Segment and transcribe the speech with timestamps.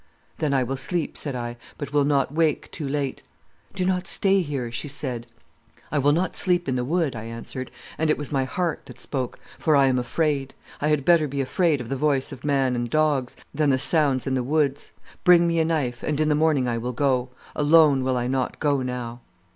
[0.39, 3.21] "'Then I will sleep,' said I, 'but will not wake too late.'
[3.75, 5.27] "'Do not stay here,' she said.
[5.91, 8.99] "'I will not sleep in the wood,' I answered, and it was my heart that
[8.99, 10.55] spoke, 'for I am afraid.
[10.81, 14.25] I had better be afraid of the voice of man and dogs, than the sounds
[14.25, 14.91] in the woods.
[15.23, 17.29] Bring me a knife, and in the morning I will go.
[17.55, 19.21] Alone will I not go now.